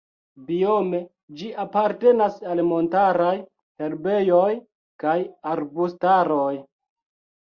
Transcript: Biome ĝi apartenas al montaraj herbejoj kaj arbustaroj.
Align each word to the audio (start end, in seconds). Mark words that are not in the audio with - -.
Biome 0.45 0.99
ĝi 1.41 1.49
apartenas 1.63 2.39
al 2.53 2.61
montaraj 2.69 3.35
herbejoj 3.83 4.47
kaj 5.05 5.15
arbustaroj. 5.51 6.53